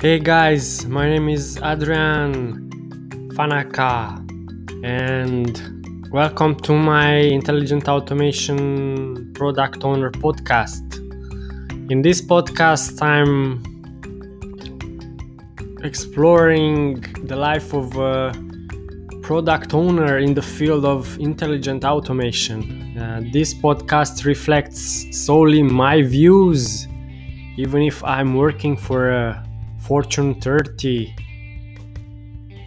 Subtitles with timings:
[0.00, 2.70] Hey guys, my name is Adrian
[3.34, 4.16] Fanaka
[4.82, 10.96] and welcome to my Intelligent Automation Product Owner podcast.
[11.90, 13.62] In this podcast, I'm
[15.84, 18.32] exploring the life of a
[19.20, 22.96] product owner in the field of intelligent automation.
[22.96, 26.88] Uh, this podcast reflects solely my views,
[27.58, 29.49] even if I'm working for a
[29.90, 31.12] Fortune 30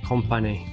[0.06, 0.68] company.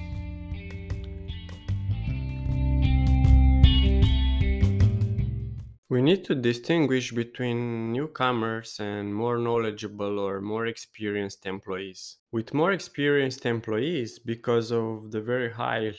[5.87, 12.17] We need to distinguish between newcomers and more knowledgeable or more experienced employees.
[12.33, 15.93] With more experienced employees, because of the very high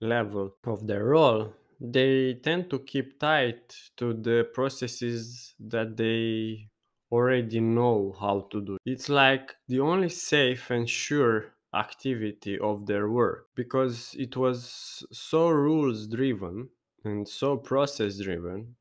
[0.00, 6.68] level of their role, they tend to keep tight to the processes that they
[7.12, 8.78] already know how to do.
[8.84, 15.48] It's like the only safe and sure activity of their work because it was so
[15.48, 16.68] rules driven
[17.04, 18.76] and so process driven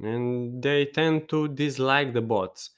[0.00, 2.70] and they tend to dislike the bots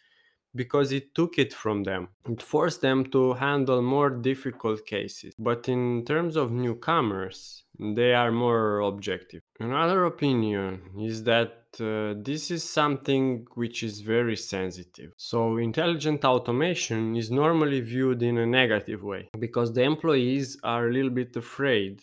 [0.55, 2.09] because it took it from them.
[2.29, 5.33] It forced them to handle more difficult cases.
[5.39, 9.43] But in terms of newcomers, they are more objective.
[9.61, 15.13] Another opinion is that uh, this is something which is very sensitive.
[15.17, 20.93] So, intelligent automation is normally viewed in a negative way because the employees are a
[20.93, 22.01] little bit afraid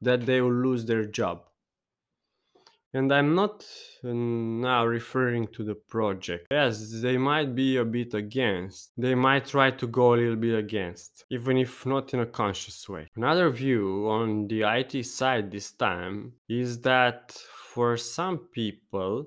[0.00, 1.44] that they will lose their job
[2.94, 3.64] and I'm not
[4.04, 6.46] uh, now referring to the project.
[6.50, 8.92] Yes, they might be a bit against.
[8.98, 12.88] They might try to go a little bit against, even if not in a conscious
[12.88, 13.08] way.
[13.16, 17.32] Another view on the IT side this time is that
[17.72, 19.26] for some people,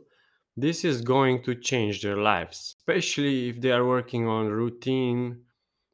[0.55, 5.41] this is going to change their lives, especially if they are working on routine,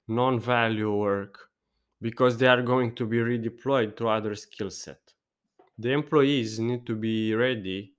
[0.07, 1.40] non value work,
[2.01, 5.10] because they are going to be redeployed to other skill set
[5.81, 7.94] the employees need to be ready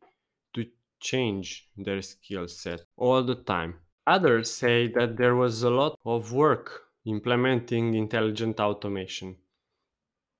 [0.55, 0.67] to
[1.01, 3.75] change their skill set all the time.
[4.07, 9.37] Others say that there was a lot of work implementing intelligent automation,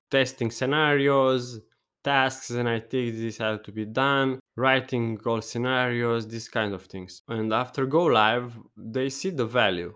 [0.09, 1.59] testing scenarios,
[2.03, 7.21] tasks and activities had to be done, writing all scenarios, these kind of things.
[7.27, 9.93] And after go live, they see the value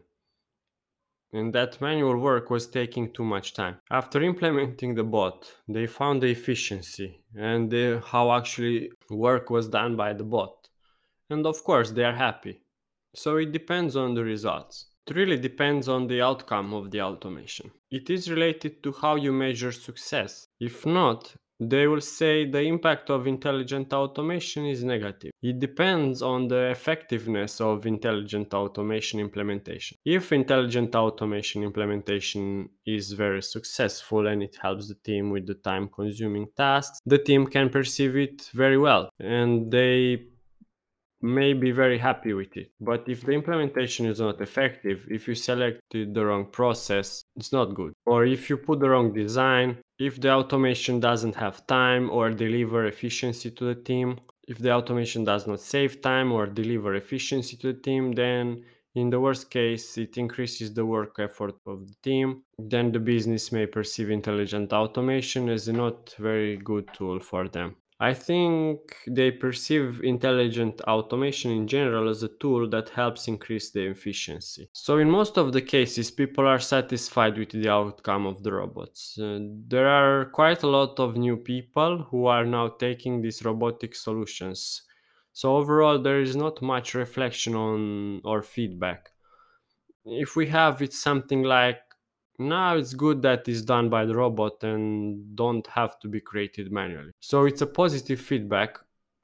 [1.34, 3.78] and that manual work was taking too much time.
[3.92, 9.96] After implementing the bot, they found the efficiency and the, how actually work was done
[9.96, 10.70] by the bot.
[11.30, 12.62] And of course, they are happy.
[13.14, 14.88] So it depends on the results.
[15.08, 17.72] It really depends on the outcome of the automation.
[17.92, 20.48] It is related to how you measure success.
[20.60, 25.32] If not, they will say the impact of intelligent automation is negative.
[25.42, 29.98] It depends on the effectiveness of intelligent automation implementation.
[30.06, 35.90] If intelligent automation implementation is very successful and it helps the team with the time
[35.94, 40.28] consuming tasks, the team can perceive it very well and they
[41.22, 42.72] may be very happy with it.
[42.80, 47.74] But if the implementation is not effective, if you selected the wrong process, it's not
[47.74, 47.94] good.
[48.06, 52.86] Or if you put the wrong design, if the automation doesn't have time or deliver
[52.86, 57.74] efficiency to the team, if the automation does not save time or deliver efficiency to
[57.74, 58.64] the team, then
[58.96, 62.44] in the worst case, it increases the work effort of the team.
[62.58, 67.76] Then the business may perceive intelligent automation as a not very good tool for them.
[68.00, 73.88] I think they perceive intelligent automation in general as a tool that helps increase the
[73.88, 74.70] efficiency.
[74.74, 79.18] So, in most of the cases, people are satisfied with the outcome of the robots.
[79.18, 83.96] Uh, there are quite a lot of new people who are now taking these robotic
[83.96, 84.84] solutions.
[85.34, 89.10] So, overall, there is not much reflection on or feedback.
[90.06, 91.82] If we have it's something like
[92.40, 96.72] now it's good that it's done by the robot and don't have to be created
[96.72, 97.12] manually.
[97.20, 98.78] So it's a positive feedback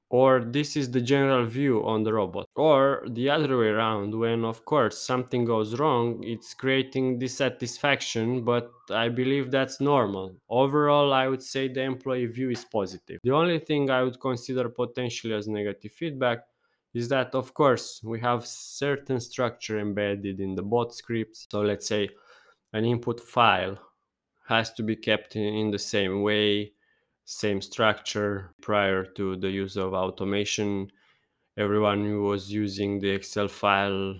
[0.09, 2.45] or this is the general view on the robot.
[2.55, 8.71] Or the other way around when of course something goes wrong it's creating dissatisfaction but
[8.91, 10.35] i believe that's normal.
[10.49, 13.19] Overall i would say the employee view is positive.
[13.23, 16.39] The only thing i would consider potentially as negative feedback
[16.93, 21.47] is that of course we have certain structure embedded in the bot scripts.
[21.51, 22.09] So let's say
[22.73, 23.77] an input file
[24.47, 26.73] has to be kept in the same way,
[27.25, 30.91] same structure prior to the use of automation.
[31.57, 34.15] Everyone was using the Excel file,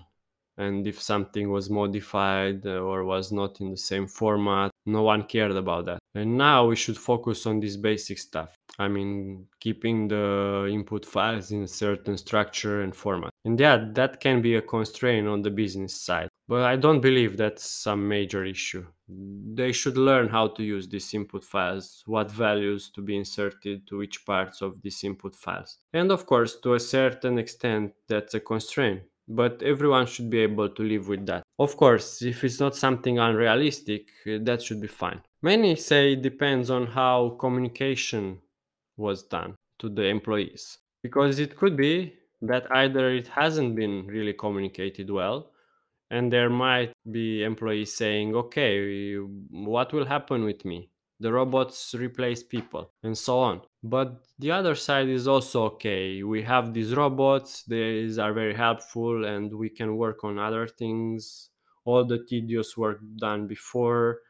[0.56, 5.52] and if something was modified or was not in the same format, no one cared
[5.52, 5.98] about that.
[6.14, 8.54] And now we should focus on this basic stuff.
[8.78, 13.30] I mean, keeping the input files in a certain structure and format.
[13.44, 16.28] And yeah, that can be a constraint on the business side.
[16.48, 18.84] But I don't believe that's some major issue.
[19.08, 23.98] They should learn how to use these input files, what values to be inserted to
[23.98, 25.78] which parts of these input files.
[25.92, 30.68] And of course, to a certain extent, that's a constraint but everyone should be able
[30.68, 31.42] to live with that.
[31.58, 35.22] Of course, if it's not something unrealistic, eh, that should be fine.
[35.42, 38.40] Many say it depends on how communication
[38.96, 44.32] was done to the employees, because it could be that either it hasn't been really
[44.32, 45.50] communicated well,
[46.10, 49.16] and there might be employees saying, okay,
[49.50, 50.90] what will happen with me?
[51.20, 53.60] the robots replace people and so on.
[53.82, 59.24] But the other side is also okay we have these robots these are very helpful
[59.24, 61.50] and we can work on other things.
[61.84, 64.20] All the tedious work done before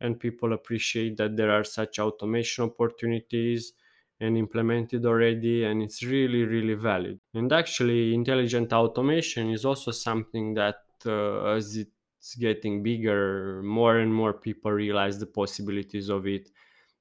[0.00, 3.72] and people appreciate that there are such automation opportunities
[4.20, 10.54] and implemented already and it's really really valid and actually intelligent automation is also something
[10.54, 16.50] that uh, as it's getting bigger more and more people realize the possibilities of it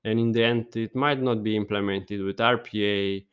[0.03, 3.23] and in the end it might not be implemented with rpa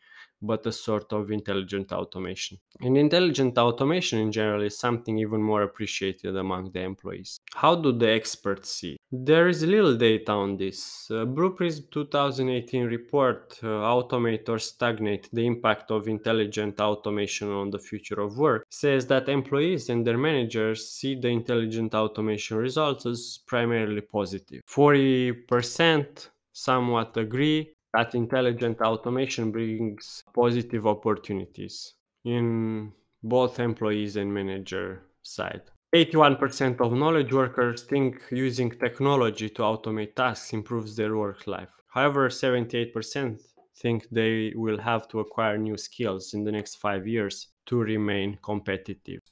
[0.43, 2.59] but a sort of intelligent automation.
[2.81, 7.41] And intelligent automation in general is something even more appreciated among the employees.
[7.55, 8.96] How do the experts see?
[9.13, 11.09] There is little data on this.
[11.13, 17.71] Uh, Blue Prism 2018 report, uh, Automate or Stagnate, the impact of intelligent automation on
[17.71, 23.07] the future of work, says that employees and their managers see the intelligent automation results
[23.07, 24.61] as primarily positive.
[24.69, 31.95] 40% somewhat agree that intelligent automation brings positive opportunities
[32.25, 32.93] in
[33.23, 35.63] both employees and manager side.
[35.97, 41.71] 81% of knowledge workers think using technology to automate tasks improves their work life.
[41.89, 43.41] However, 78%
[43.77, 48.39] think they will have to acquire new skills in the next five years to remain
[48.43, 49.23] competitive.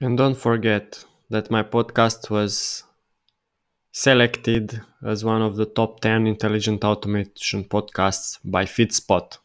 [0.00, 2.84] And don't forget that my podcast was
[3.92, 9.38] selected as one of the top 10 intelligent automation podcasts by FeedSpot.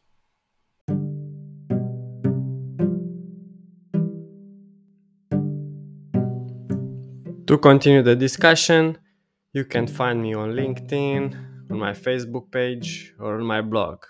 [7.57, 8.99] To continue the discussion,
[9.51, 14.03] you can find me on LinkedIn, on my Facebook page, or on my blog.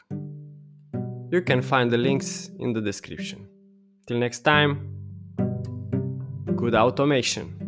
[1.32, 3.48] You can find the links in the description.
[4.06, 4.92] Till next time,
[6.58, 7.67] good automation.